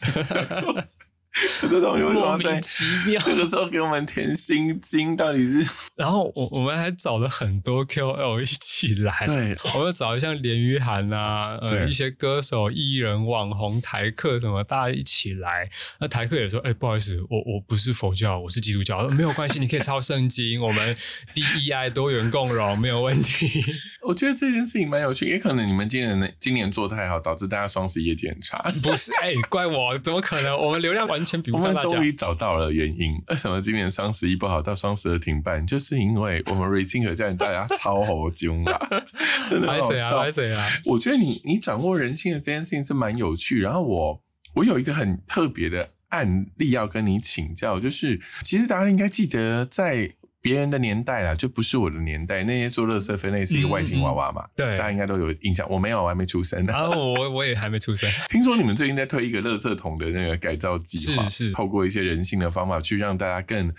[1.61, 5.67] 这东西莫名其妙，这个时候给我们填心经，到底是？
[5.97, 15.67] 然后我我们还找了很多 KOL 一起来，对，我们找像连于涵啊，呃，一些歌手、艺人、网红、台客什么，大家一起来。
[15.99, 20.95] 那台客也说：“哎，不好意思，我我不是佛教，我是基督教，没有关系，你可以抄圣经， 我们
[21.33, 23.63] DEI 多元共融没有问题。”
[24.05, 28.59] 我觉得这件事情蛮有趣，也可能你们今年今年做太好，导致大家双十一检查。
[28.83, 30.55] 不是，哎，怪我，怎么可能？
[30.55, 31.22] 我们流量完。
[31.53, 38.87] 我们终于找到了原因， 为什么今年双十一不好，到双十二停办，就是因为我们 Racing 叫大家超好精啊！
[39.61, 40.11] 来谁啊？
[40.23, 40.67] 来谁啊？
[40.85, 43.61] 我觉得你你掌握人性的这件事情是蛮有趣。
[43.61, 44.21] 然后我
[44.55, 50.15] 我有一个很特别的案例要跟你请教，就是其实大家应该记得在。
[50.43, 52.43] 别人的年代啊，就不是我的年代。
[52.43, 54.45] 那些做乐色分类是一个外星娃娃嘛？
[54.55, 55.65] 对，大家应该都有印象。
[55.69, 56.63] 我没有，我还没出生。
[56.65, 58.11] 然后我我也还没出生。
[58.29, 63.73] 听说你们最近在推一个乐色桶的那个改造计划，是是透过一些人性的方法去让大家更。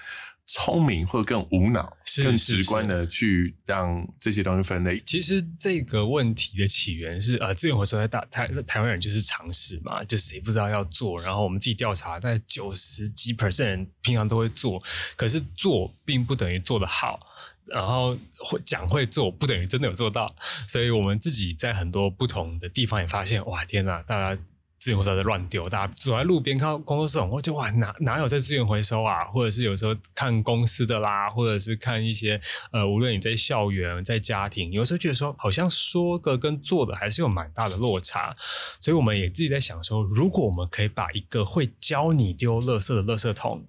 [0.46, 5.00] 聪明或者更无脑、更直观的去让这些东西分类。
[5.06, 14.82] 其实这个问题的起源是，呃，资源回收在大台台湾人就是常识嘛，就谁不知道要做，然后我们自己调查，在九十几 percent 人平常都会做，
[15.16, 17.20] 可是做并不等于做得好。
[17.66, 20.34] 然后会讲会做，不等于真的有做到。
[20.68, 24.42] 所以我们自己在很多不同的地方也发现，哇，天哪，大家。
[24.84, 29.24] 资源回收在乱丢，大家走在路边看到工作室，我就哇哪哪有在资源回收啊？
[29.32, 32.38] 或者是有时候看公司的啦，或者是看一些
[32.70, 38.30] 呃，无论你在校园、在家庭，有时候觉得说好像说的跟做的还是有蛮大的落差，
[38.78, 43.64] 所以我们也自己在想说，如果我们可以把一个会教你丢垃圾的垃圾桶。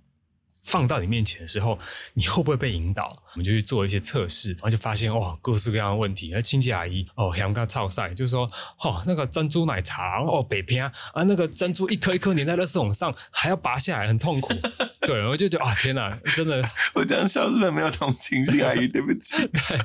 [0.65, 1.77] 放到你面前的时候，
[2.15, 3.05] 你会不会被引导？
[3.33, 6.31] 我们就去做一些测试，然后就发现哇，各式各样的问题。
[6.33, 8.49] 那清洁阿姨哦，香港超晒，就是说
[8.81, 14.53] 哦，那个珍珠奶茶哦，北偏啊，啊，那个珍珠一颗一颗粘在垃圾桶上，还要拔下来，很痛苦。
[15.05, 18.63] 对，我就觉得啊，天哪，真的，我这样笑是不是没有同情心？
[18.63, 19.35] 阿姨，对不起。
[19.53, 19.79] 对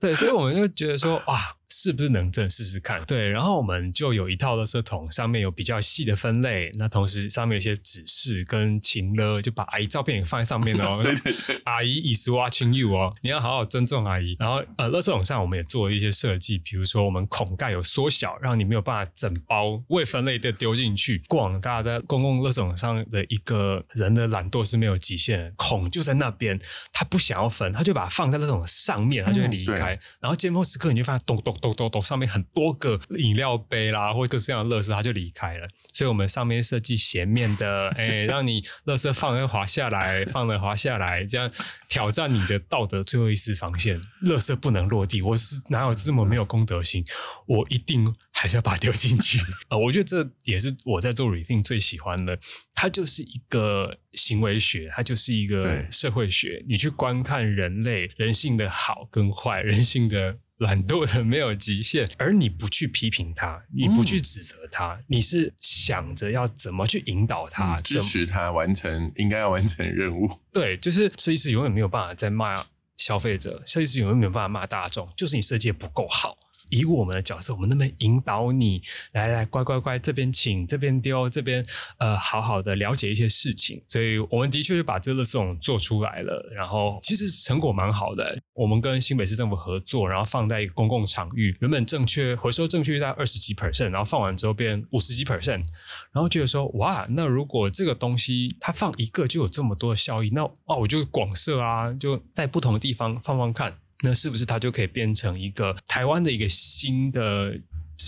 [0.00, 1.56] 对，所以我们就觉得说哇。
[1.72, 3.02] 是不是能证试试看？
[3.06, 11.00] 对，然后我们就有一套的色桶，上面有比较细的分类，那同时上面有一些指示跟情了，就把阿姨照片也放在上面哦。
[11.02, 14.36] 对对对，阿姨 is watching you 哦，你要好好尊重阿姨。
[14.38, 21.22] 然后呃，垃圾桶上我们也做了一些设计，比如说我们孔盖有缩小，让你没有办法整包未分类的丢进去。
[21.28, 26.60] 过往大家在公共垃圾桶上的一个人的懒惰是没有极限，孔就在那边，
[26.92, 29.98] 他不想要分，他就把它放在垃圾桶上面，他就会离开。
[30.20, 31.52] 然后尖峰时刻你就发现咚咚。
[31.62, 35.68] 抖抖抖，上面很多个饮料杯啦，或者各式各样的乐色，他就离开了。
[35.92, 41.48] 所以我们上面设计斜面的， 哎，让你乐色放了滑下来，放了滑下来，这样
[41.88, 44.00] 挑战你的道德最后一丝防线。
[44.20, 47.04] 乐色不能落地，我是哪有这么没有公德心？
[47.46, 49.76] 我一定还是要把它丢进去啊！
[49.78, 52.36] 我觉得这也是我在做 reading 最喜欢的，
[52.74, 56.64] 它就是一个行为学，它就是一个社会学。
[56.68, 60.38] 你去观看人类人性的好跟坏，人性的。
[60.62, 70.38] 懒惰的没有极限， 而你不去批评他，你不去指责他，你是想着要怎么去引导他，支持他完成应该要完成任务。
[70.52, 72.54] 对，就是设计师永远没有办法再骂
[72.96, 76.38] 消费者，设计师永远没有办法骂大众，就是你设计不够好。
[76.72, 78.82] 以我们的角色，我们那边引导你
[79.12, 81.62] 来来乖乖乖这边请这边丢这边
[81.98, 83.80] 呃好好的了解一些事情？
[83.86, 88.40] 所以我们的确就把这个这种做出来了，然后其实成果蛮好的。
[88.54, 95.64] 我们跟新北市政府合作，然后放在一个公共场域，原本正确回收正确率在二十几 percent，然后放完之后变五十几 percent，
[96.12, 103.81] 然后觉得说哇，那如果这个东西它放一个就有这么多的效益，那哦我就广设啊，就在不同的地方放放看。
[104.02, 107.54] 那是不是它就可以变成一个台湾的一个新的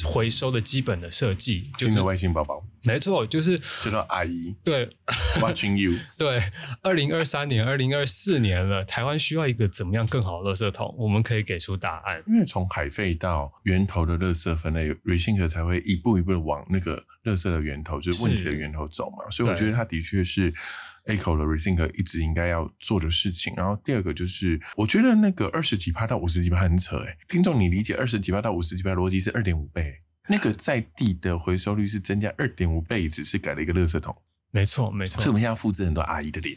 [0.05, 1.63] 回收的基本的设计？
[1.79, 4.55] 新的外星宝宝，没错，就是叫做阿姨。
[4.65, 4.89] 对，
[5.41, 5.97] Watching you。
[6.19, 6.43] 对，
[6.83, 10.93] 二零二三年、二零二四年了，台湾需要一个怎么样更好的垃圾桶？
[10.99, 12.21] 我们可以给出答案。
[12.27, 19.29] 因为从海废到源头的垃圾分类，Recink 才会一步一步的往那个垃圾的源头，就是问题的源头走嘛。
[19.31, 20.55] 所以我觉得它的确是。
[21.07, 34.17] Echo 的 Rethink 一直应该要做的事情，然后第二个就是，我觉得那个二十几趴到五十几趴很扯哎，听众你理解二十几趴到五十几趴逻辑是二点五倍，那个在地的回收率是增加二点五倍，只是改了一个垃圾桶，
[34.51, 36.57] 没错没错，所以我们现在复制很多阿姨的脸。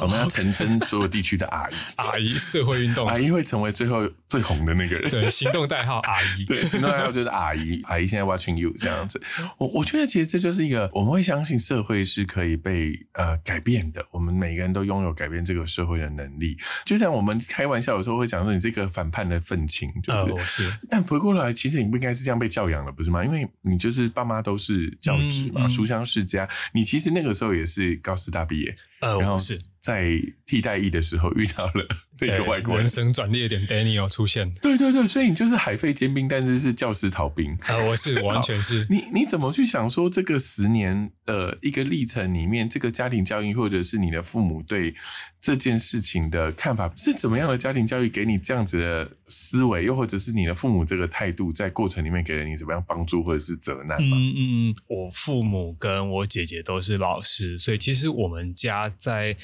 [0.00, 5.08] 我们要成真所有地区的阿姨，阿姨社会运动，阿姨会成为最后最红的那个人。
[5.08, 7.80] 对，行动代号 阿姨，对，行动代号就是阿姨。
[7.86, 9.22] 阿姨现在 watching you 这样子，
[9.58, 16.58] 我我觉得其实这就是一个我们会相信社会是可以被呃改变的，我们每个人都拥有改变这个社会的能力。
[16.84, 20.44] 就像我们开玩笑有时候会讲说，你这个反叛的愤青，对不对？
[20.44, 20.68] 是。
[20.90, 23.24] 但回过来，其实你不应该是这样被教养的，不是吗？
[23.24, 28.74] 因为你就是爸妈都是教职嘛，书香世家，你其实那个时候也是高师大毕业。
[29.02, 29.60] 呃，然后是。
[29.82, 30.12] 在
[30.46, 31.84] 替代役的时候遇到了
[32.20, 34.52] 那个外国人生转捩点，Daniel 出现。
[34.62, 37.52] 对对对，所以你就是海废兼兵，但是是教师逃兵。
[37.62, 38.86] 啊，我是 完全是。
[38.88, 44.94] 你你怎么去想说这个十年的一个历程里面，这个家庭教育或者是你的父母对
[45.40, 47.58] 这件事情的看法是怎么样的？
[47.58, 58.92] 家庭教育给你这样子的思维，又或者是你的父母这个态度在过程里面给了你怎么样帮助或者是责难嗯嗯，我父母跟我姐姐都是老师，所以其实我们家。
[58.98, 59.36] 在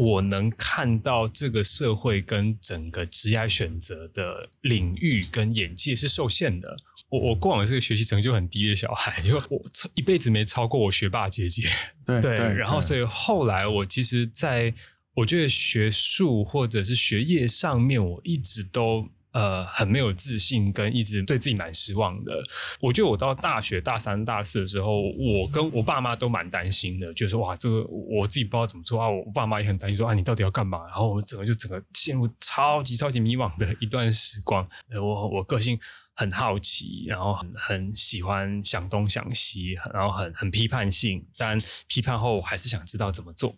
[0.00, 6.76] 我能看到这个社会跟整个职业选择的领域跟眼界是受限的。
[7.08, 9.62] 我我过往是个学习成就很低的小孩，就我
[9.94, 11.64] 一辈子没超过我学霸姐姐。
[12.06, 14.72] 对对，然后所以后来我其实，在
[15.14, 19.08] 我觉得学术或者是学业上面，我一直都。
[19.32, 22.42] 呃，很没有自信，跟一直对自己蛮失望的。
[22.80, 29.08] 我觉得我到大学大三、大四的时候，我跟我爸妈都蛮担心的，就是哇，这个我自己不知道怎么做啊。
[29.08, 30.84] 我爸妈也很担心，说啊，你到底要干嘛？
[30.86, 34.68] 然后我整个就整个陷入超级超级迷惘的一段时光。
[35.00, 35.78] 我我个性
[36.14, 43.54] 很好奇，然后很很喜欢想东想西，然后很很批判性，但批判后我还是想知道怎么做。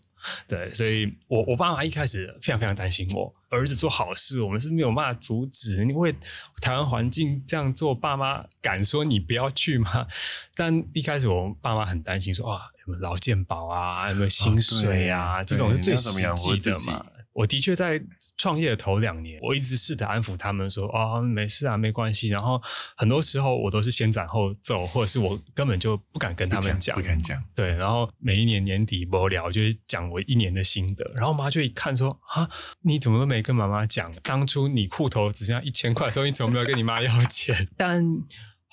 [0.46, 6.14] 对，所以我我爸妈一开始非常非常担心我儿子做好事，我们是没有办法阻止，因为
[6.60, 10.06] 台湾环境这样做，爸妈敢说你不要去吗？
[10.54, 17.04] 但一开始我爸妈很担心，说啊，有没有劳健保啊，有没有薪水啊，这种是最实际的嘛。
[17.32, 18.02] 我的确在
[18.36, 22.60] 创业的头两年，我一直试着安抚他们说：“哦，没事啊，没关系。”然后
[22.96, 27.42] 很多时候我都是先斩后奏，或者是我根本就不敢跟他们讲，不敢讲。
[27.54, 31.10] 对，然后每一年年底无聊，就是讲我一年的心得。
[31.14, 32.48] 然后妈就一看说：“啊，
[32.82, 34.12] 你怎么都没跟妈妈讲？
[34.22, 38.04] 当初你户头只剩下一千块的时候，你怎么没有跟你妈要钱？” 但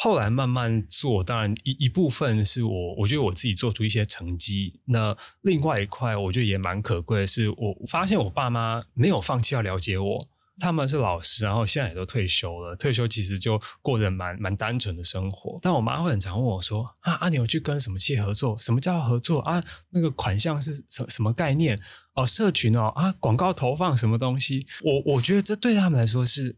[0.01, 4.79] 后来慢慢做，当然一一部分是我，我觉得我自己做出一些成绩。
[4.85, 10.17] 那另外一块，我觉得也蛮可贵的是，我发现我爸妈没有放弃要了解我。
[10.57, 12.77] 他们是老师，然后现在也都退休了。
[12.77, 15.59] 退休其实就过着蛮蛮单纯的生活。
[15.61, 18.57] 但我妈会很常问我说：“啊，阿牛去跟什么企业合作？
[18.57, 19.61] 什么叫合作啊？
[19.89, 21.77] 那个款项是什什么概念？
[22.13, 24.65] 哦，社群哦啊，广告投放什么东西？
[24.81, 26.55] 我我觉得这对他们来说是。”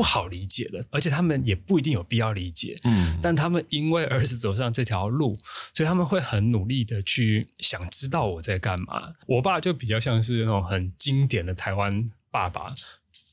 [0.00, 2.74] 不好理解的，而且他们也不一定有必要理解。
[2.84, 5.36] 嗯，但他们因为儿子走上这条路，
[5.74, 8.98] 所以他们会很努力的去想知道我在干嘛。
[9.26, 12.72] 我爸就比较像是那种很经典的台湾爸爸。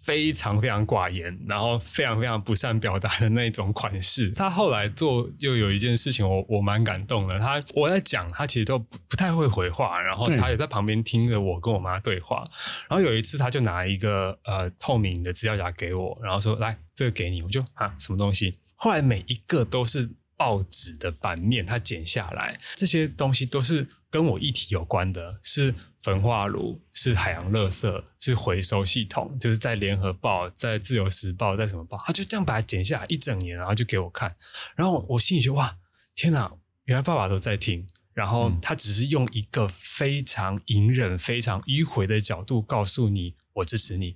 [0.08, 4.32] 非常非常寡言，然后非常非常不善表达的那种款式。
[4.40, 7.38] 他后来做又有一件事情，我我蛮感动的。
[7.38, 12.42] 他我在讲，他其实都不不太会回话，然后他也在旁边听着我跟我妈对话。
[12.90, 18.54] 然后有一次，他就拿一个呃透明的资料夹给我，然后说：“来，这个给你。”我就啊，什么东西？
[18.78, 23.86] 后来每一个都是报纸的版面，他剪下来，这些东西都是。
[24.10, 34.34] 跟我议题有关的是焚化炉，是海洋垃圾，是回收系统，就是在联合报、在自由时报、在什么报，他就这样把它剪下来一整年，然后就给我看，
[34.76, 35.78] 然后我心里就哇，
[36.16, 36.52] 天哪，
[36.86, 44.16] 原来爸爸都在听，然后他只是用一个非常隐忍、非常迂回的角度告诉你，我支持你，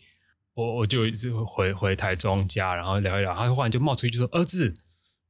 [0.53, 4.73] 我我就一直回回台中家，然后聊一聊，他忽然就冒出一句说：“儿子，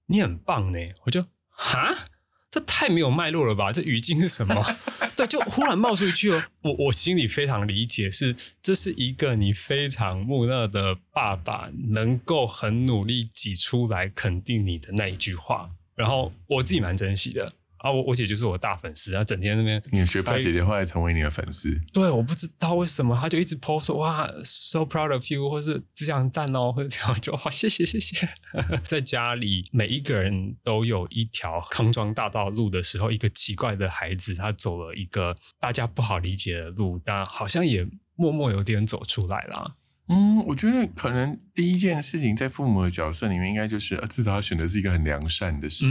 [0.05, 2.10] 你很棒呢。”我就哈。
[2.51, 3.71] 这太没有脉络了吧？
[3.71, 4.61] 这语境是什么？
[5.15, 17.47] 对，就忽然冒出一句哦，我我心里非常理解，是这是一个你非常木讷的爸爸能够很努力挤出来肯定你的那一句话，然后我自己蛮珍惜的。
[17.81, 19.81] 啊，我我姐就是我大粉丝，她整天那边。
[19.91, 21.75] 你的学霸姐姐后来成为你的粉丝？
[21.91, 28.29] 对，我不知道为什么，她就一直 post 说哇，so proud of you，或是这样赞哦，或者这样就哇，谢谢谢谢。
[28.85, 37.83] 在家里，每一个人都有一条康庄大道路的时候，一个奇怪的孩子，他走了一个大家不好理解的路，但好像也
[38.15, 39.75] 默默有点走出来了。
[40.07, 45.87] 嗯，我觉得可能第一件事情在父母的角色里面，应该就是至少他选的是一个很良善的事，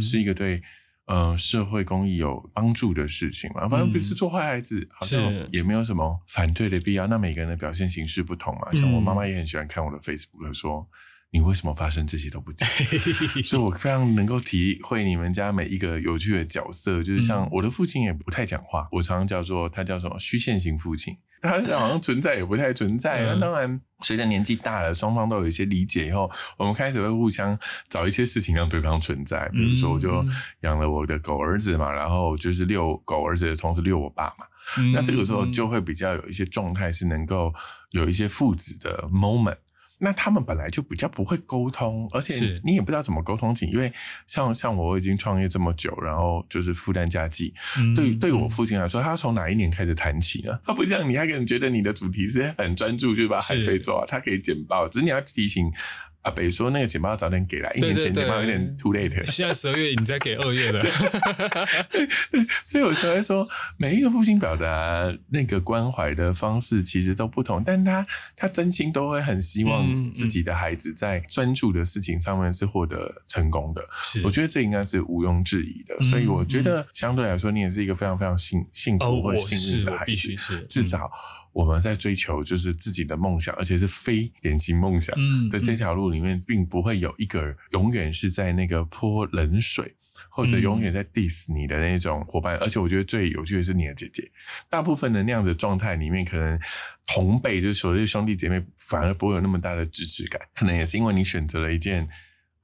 [0.00, 0.62] 是一个对。
[1.06, 7.06] 呃，社会公益有帮助的事情嘛，反正不是做坏孩子，好像也没有什么反对的必要。
[7.06, 10.88] 那每个人的表现形式不同嘛，像我妈妈也很喜欢看我的 Facebook，说
[11.30, 12.68] 你为什么发生这些都不讲，
[13.44, 17.02] 所以我非常能够体会你们家每一个有趣的角色。
[17.02, 21.16] 就是像我的父亲也不太讲话，我常常叫做他叫什么虚线型父亲。
[21.42, 23.20] 他好像存在也不太存在。
[23.20, 27.56] 那当然，随着年纪大了，双方都有一些理解以后，我们开始会互相
[27.90, 29.46] 找一些事情让对方存在。
[29.50, 30.24] 比如说，我就
[30.62, 34.46] 养了我的狗儿子嘛，然后就是遛狗儿子的同时遛我爸嘛。
[34.94, 37.54] 那这个时候就会比较有一些状态是能够
[37.90, 39.58] 有一些父子的 moment。
[39.98, 43.92] 那他们本来就比较不会沟通，而且你也不知道怎么沟通起，因为
[44.26, 47.54] 像像我已经创业这么久，然后就是负担家计，
[47.94, 50.58] 对对我父亲来说，他从哪一年开始谈起呢？
[50.64, 55.72] 他不像你，他可能觉得你的主题是很专注，就把海飞做，他可以简报，只是你要提醒。
[56.26, 59.24] 阿北说：“那个简报早点给了，一年前简报有点 too late。
[59.26, 60.90] 现在十二月，你再给二月了，对，
[62.64, 73.88] 所以我才会说，每一个父亲表达那个关怀的方式其实都不同，但他他真心都会很希望自己的孩子在专注的事情上面是获得成功的。
[74.02, 75.96] 是，我觉得这应该是毋庸置疑的。
[76.10, 81.08] 所以我觉得相对来说，你也是一个非常非常幸幸福或幸运的孩子，必须是至少。”
[81.56, 85.16] 我们在追求就是自己的梦想，而且是非典型梦想
[85.48, 89.94] 的这条路里面，并不会有一个永远是在那个泼冷水，
[90.28, 92.58] 或者永远在 diss 你的那种伙伴。
[92.58, 94.30] 而且我觉得最有趣的是你的姐姐，
[94.68, 96.60] 大部分的那样子状态里面，可能
[97.06, 100.38] 同辈就是所谓兄弟姐妹，反而不会有那么大的支持感。
[100.54, 102.06] 可能也是因为你选择了一件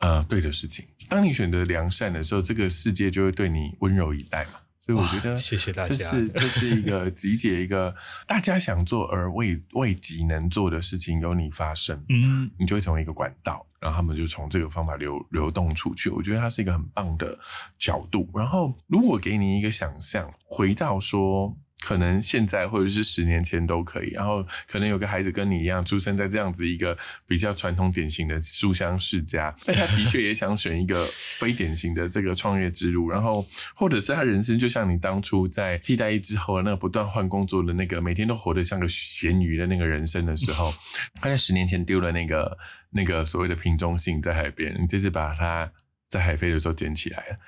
[0.01, 0.85] 呃对的事情。
[1.09, 4.61] 当你选择良善的时候，这个世界就会对你温柔以待嘛。
[4.85, 5.95] 所以我觉得，谢谢大家。
[5.95, 7.95] 这是这是一个集结一个
[8.27, 16.11] 大家想做而未未及能做的事情，由你发生，嗯，你就会成为一个管道，然后他们就从这个方法流流动出去。
[16.11, 17.39] 我觉得它是一个很棒的
[17.79, 18.29] 角度。
[18.35, 31.07] 然后，如果给你一个想象，回到说可能现在或者是十年前都可以，然后可能有个孩子跟你一样出生在这样子一个比较传统典型的书香世家，但 他的确也想选一个
[31.39, 40.73] 非典型的这个创业之路，然后或者是他人生就像你当初在替代役之后那个不断换工作的那个每天都活得像个咸鱼的那个人生的时候，
[41.21, 42.57] 他在十年前丢了那个
[42.91, 45.71] 那个所谓的瓶中信在海边，你这次把它
[46.09, 47.39] 在海飞的时候捡起来了，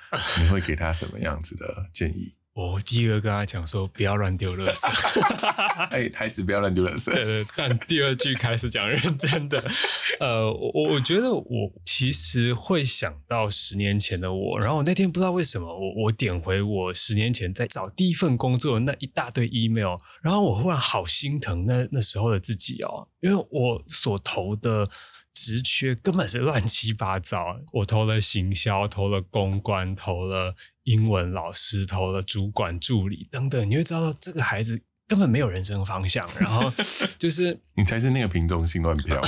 [0.41, 2.33] 你会给他什么样子的建议？
[2.55, 4.87] 我第一个跟他讲说不要乱丢垃圾，
[5.91, 7.13] 哎，孩子不要乱丢垃圾。
[7.13, 9.61] 对 对，但第二句开始讲认真的。
[10.21, 24.89] 呃，我我觉得我其实会想到十年前的我，然后我那天不知道为什么，我我点回我十年前在找第一份工作的那一大堆 email，然后我忽然好心疼那那时候的自己哦，因为我所投的。
[25.37, 30.55] 职缺根本是乱七八糟，我投了行销，投了公关，投了
[30.85, 36.71] 英文老师，投了主管助理等等，你会知道这个孩子根本没有人生方向，然后
[37.19, 39.21] 就是你才是那个品种性乱飘。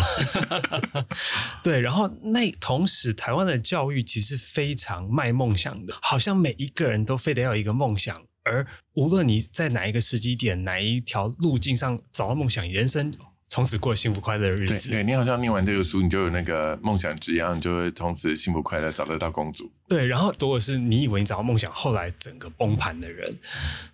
[1.64, 13.14] 对，然后那同时台湾的教育其实非常卖梦想的，好像每一个人都非得要一个梦想，而无论你在哪一个时机点、哪一条路径上找到梦想，人生。
[13.58, 14.92] 从此过幸福快乐的日子。
[14.92, 19.72] 对，你好像念完这个书，你就有那个梦想之样，你就会从此幸福快乐，找得到公主。
[19.88, 23.28] 对，然后如果是你以为你找到梦想，后来整个崩盘的人，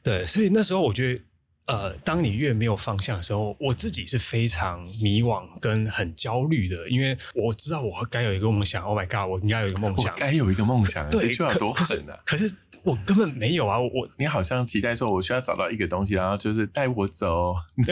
[0.03, 1.21] 对，所以那时候我觉得，
[1.67, 8.83] 呃，当你越没有方向的时候，我自己是非常迷惘跟很焦虑的，因为我知道我该有一个梦想。
[8.83, 12.19] Oh my god，我应该有一个梦想，该有一个梦想，这句话多狠啊！
[12.25, 12.53] 可是。
[12.83, 13.79] 我根本没有啊！
[13.79, 17.55] 我你好像期待说，我需要找到一个东西，然后就是带我走，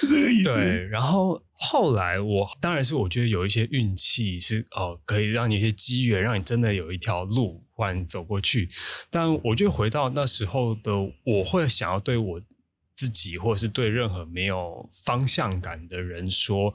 [0.00, 0.54] 这个意思。
[0.54, 8.70] 对，然后后来我当然是我觉得有一些运气是哦，可以让你一些机缘，让你真的有一条路忽然走过去。
[9.10, 10.92] 但我觉得回到那时候的，
[11.24, 12.40] 我会想要对我
[12.94, 16.74] 自己，或者是对任何没有方向感的人说，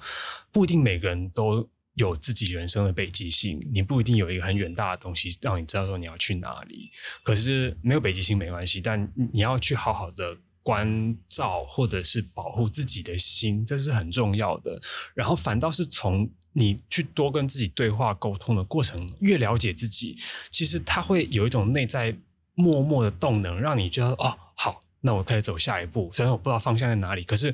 [0.51, 1.69] 不一定每个人都。
[1.95, 6.91] 有自己人生的北极星，你不一定有一个很远大的东西让你知道说你要去哪里。
[7.21, 14.79] 可是没有北极星没关系，但你要去好好的关照或者是保护自己的心，这是很重要的。
[15.13, 20.17] 然后反倒是从你去多跟自己对话沟通的过程，越了解自己，
[20.49, 22.17] 其实它会有一种内在
[22.55, 26.09] 默默的动能，让你觉得哦，好，那我可以走下一步。
[26.11, 27.53] 虽然我不知道方向在哪里，可是。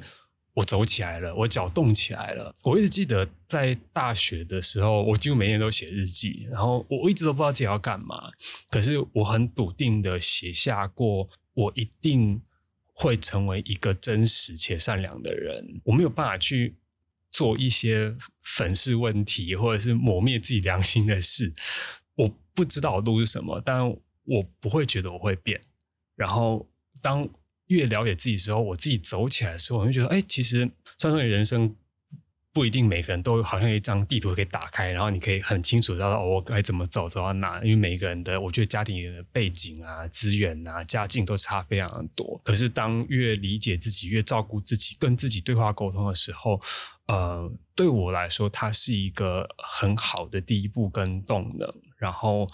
[0.59, 2.53] 我走起来了，我脚动起来了。
[2.63, 8.29] 我一直记得在大学的时候，我几乎每天都写日记，然后我一直都不知道自己要干嘛。
[8.69, 12.41] 可是我很笃定的写下过，我一定
[12.91, 15.79] 会成为一个真实且善良的人。
[15.85, 16.75] 我没有办法去
[17.31, 21.53] 做一些粉饰问题或者是磨灭自己良心的事。
[22.15, 25.61] 我不知道路是什么，但我不会觉得我会变。
[26.17, 26.67] 然后
[27.01, 27.29] 当。
[27.69, 31.75] 越了解自己的时候，我自己走起来的时候，我就觉得，哎，其实虽然说你人生
[32.51, 37.63] 不一定每个人都好像一张地图可以打开，然后你可以很清楚知道我该怎么走，走到哪。
[37.63, 42.41] 因为每个人的，我觉得家庭背景啊、资源啊、家境都差非常的多。
[42.43, 46.59] 可是当越理解自己、越照顾自己、跟自己对话沟通的时候，
[47.05, 51.71] 呃，对我来说，它是一个很好的第一步跟动能。
[51.97, 52.47] 然后，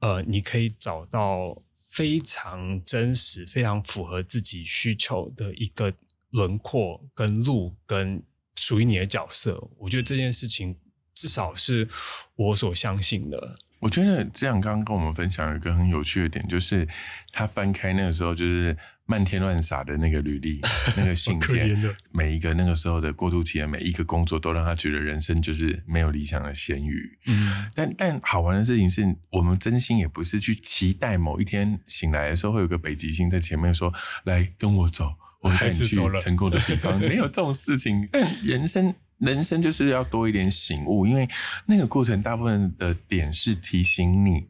[0.00, 1.62] 呃，你可以找到。
[1.92, 5.92] 非常真实、非常符合自己需求的一个
[6.30, 8.22] 轮廓、跟路、跟
[8.56, 10.74] 属于你的角色，我觉得这件事情
[11.12, 11.86] 至少是
[12.34, 13.56] 我所相信的。
[13.82, 16.86] 我觉得这样刚刚跟我们分享有一个很有趣的点，就是
[17.32, 18.76] 他翻开那个时候就是
[19.06, 20.60] 漫天乱撒的那个履历、
[20.96, 21.76] 那个信件，
[22.12, 27.18] 每一个那个时候的过渡期的每一个工作，都让他觉得人生就是没有理想的咸鱼。
[27.26, 36.96] 嗯，但但好玩的事情是我们真心也不是去期待某一天醒来的时候会有个北极星在前面说：“来跟我走，我带你去成功的地方。
[37.02, 38.08] ”没有这种事情。
[38.12, 38.94] 但人生。
[39.22, 41.28] 人生就是要多一点醒悟，因为
[41.64, 44.48] 那个过程大部分的点是提醒你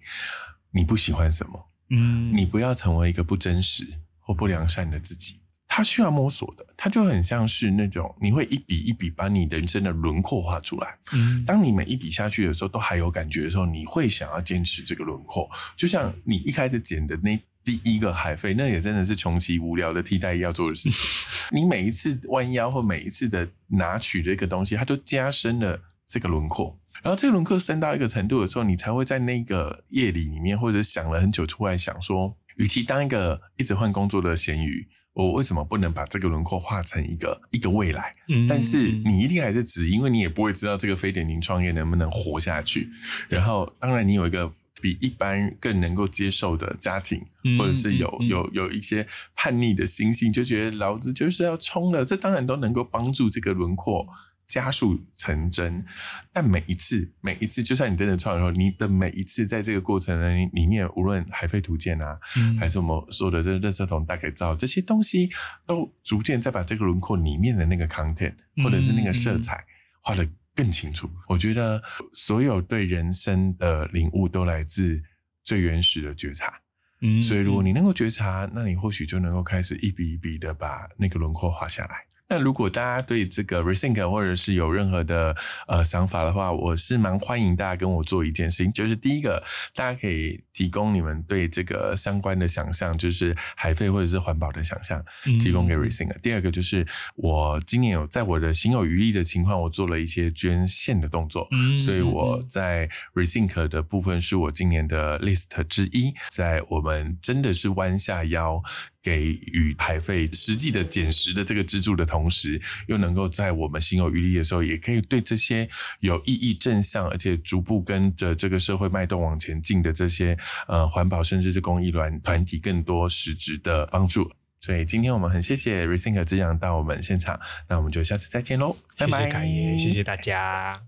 [0.70, 3.86] 你不喜欢什么，嗯，你不要成为一个不真实
[4.18, 5.40] 或不良善的自己。
[5.68, 10.98] 它需要摸索的，它就很像是那种你会一笔一笔把你人生的轮廓画出来。
[11.12, 15.48] 嗯，当你每一笔下去的时候都还有感觉的时候，你会想要坚持这个轮廓。
[15.76, 17.38] 就像你一开始剪的那。
[17.64, 20.92] 第一个海飞，那也真的是穷奇无聊的替代要做的事情。
[21.56, 26.78] 你每一次弯腰或每一次的拿取这个东西，它都加深了这个轮廓。
[27.02, 38.14] 然后这个轮廓深到一个程度的时候，你才会在那个夜里里面，或者想了很久，出来想说，与其当一个一直换工作的咸鱼，我为什么不能把这个轮廓画成一个一个未来？
[38.48, 42.88] 但是你一定还是只，因为你也不会知道这个非典型创业能不能活下去。
[43.28, 44.52] 然后，当然你有一个。
[44.82, 54.06] 比一般更能够接受的家庭，嗯或者是有有有一些叛逆的心性，就觉得老子就是要冲了，这当然都能够帮助这个轮廓。
[54.44, 55.82] 加速成真，
[56.30, 60.14] 但每一次，每一次，就算你真的创的时候，你的每一次在这个过程
[60.52, 62.58] 里面，无论海飞图鉴啊，嗯。
[62.58, 65.30] 还是我们说的这个垃圾桶大改造这些东西，
[65.64, 69.64] 都逐渐在把这个轮廓里面的那个 content 或者是那个色彩
[70.02, 71.10] 画得更清楚。
[71.28, 71.82] 我觉得
[72.12, 75.02] 所有对人生的领悟都来自
[75.44, 76.60] 最原始的觉察。
[77.04, 82.06] 嗯所以，如果你能够觉察，那你或许就能够开始一笔一笔的把那个轮廓画下来。
[82.32, 85.36] 那如果大家对这个 Resync 或者是有任何的
[85.68, 96.10] 呃想法的话，我是蛮欢迎大家跟我做一件事情，就是第一个，大家可以提供你们对这个相关的想象，就是海费或者是环保的想象，嗯提供给 Resync。
[96.22, 108.62] 第二个就是我今年有在我的心有余力的情况，我做了一些捐献的动作，嗯所以我在 Resync 的部分是我今年的 list 之一，在我们真的是弯下腰。
[109.02, 115.68] 给予海费实际的减食的这个资助的同时，又能够在我们心有余力的时候，也可以对这些
[116.00, 120.38] 有意义、正向，而且逐步跟着这个社会脉动往前进的这些
[120.68, 124.30] 呃环保甚至是公益团团体更多实质的帮助。
[124.60, 130.80] 所以今天我们很谢谢 Resync 之阳到我们现场，那我们就下次再见喽，拜拜，谢谢凯爷，谢谢大家。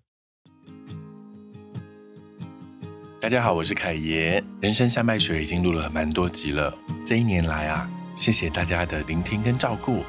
[3.20, 4.44] 大家好，我是凯爷。
[4.60, 6.72] 人生山脉水已经录了蛮多集了，
[7.04, 10.04] 这一年来啊，谢谢大家的聆听跟照顾，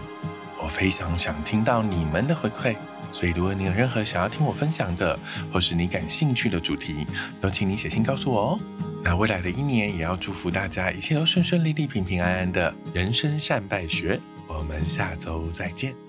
[0.62, 2.76] 我非常想听到你们的回馈。
[3.12, 5.18] 所以，如果你有任何想要听我分享的，
[5.51, 7.08] 或是你感兴趣的主题，
[7.39, 8.60] 都请你写信告诉我哦。
[9.03, 12.74] 那未来的一年，也要祝福大家一切都顺顺利利、平平安安的。
[12.93, 16.05] 人生善败学，我们下周再见。